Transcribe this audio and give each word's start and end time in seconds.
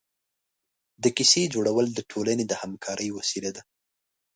د 1.03 1.05
کیسې 1.17 1.43
جوړول 1.53 1.85
د 1.93 1.99
ټولنې 2.11 2.45
د 2.47 2.53
همکارۍ 2.61 3.09
وسیله 3.17 3.49
ده. 3.55 3.61